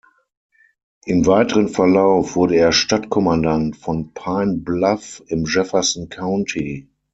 Im 1.05 1.27
weiteren 1.27 1.67
Verlauf 1.69 2.35
wurde 2.35 2.55
er 2.55 2.71
Stadtkommandant 2.71 3.77
von 3.77 4.15
Pine 4.15 4.57
Bluff 4.57 5.21
im 5.27 5.45
Jefferson 5.45 6.09
County. 6.09 6.89